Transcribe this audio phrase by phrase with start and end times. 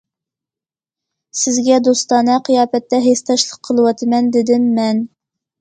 [1.41, 5.07] سىزگە دوستانە قىياپەتتە ھېسداشلىق قىلىۋاتىمەن،- دېدىم مەن.